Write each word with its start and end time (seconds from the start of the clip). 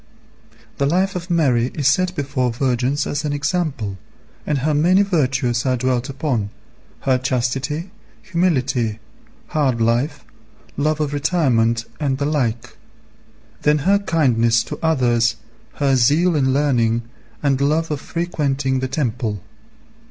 The 0.79 0.87
life 0.87 1.15
of 1.15 1.29
Mary 1.29 1.69
is 1.75 1.87
set 1.87 2.15
before 2.15 2.51
virgins 2.51 3.05
as 3.05 3.23
an 3.23 3.33
example, 3.33 3.99
and 4.47 4.57
her 4.57 4.73
many 4.73 5.03
virtues 5.03 5.63
are 5.63 5.77
dwelt 5.77 6.09
upon, 6.09 6.49
her 7.01 7.19
chastity, 7.19 7.91
humility, 8.23 8.97
hard 9.49 9.79
life, 9.79 10.25
love 10.75 10.99
of 10.99 11.13
retirement, 11.13 11.85
and 11.99 12.17
the 12.17 12.25
like; 12.25 12.77
then 13.61 13.77
her 13.85 13.99
kindness 13.99 14.63
to 14.63 14.79
others, 14.81 15.35
her 15.73 15.95
zeal 15.95 16.35
in 16.35 16.51
learning, 16.51 17.03
and 17.43 17.61
love 17.61 17.91
of 17.91 18.01
frequenting 18.01 18.79
the 18.79 18.87
temple. 18.87 19.43